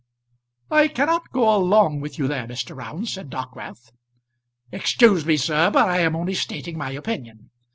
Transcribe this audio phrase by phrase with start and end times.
[0.71, 2.75] "I cannot go along with you there, Mr.
[2.75, 3.91] Round," said Dockwrath.
[4.71, 7.51] "Excuse me, sir, but I am only stating my opinion.